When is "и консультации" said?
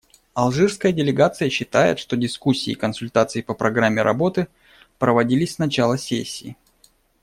2.71-3.41